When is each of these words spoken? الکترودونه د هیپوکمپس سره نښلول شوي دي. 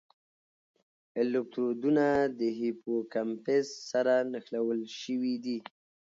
الکترودونه 1.21 2.05
د 2.39 2.41
هیپوکمپس 2.59 3.67
سره 3.89 4.13
نښلول 4.31 4.79
شوي 5.01 5.35
دي. 5.45 5.57